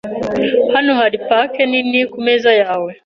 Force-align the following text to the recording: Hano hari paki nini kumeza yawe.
Hano 0.73 0.91
hari 0.99 1.17
paki 1.27 1.63
nini 1.71 1.99
kumeza 2.11 2.51
yawe. 2.61 2.91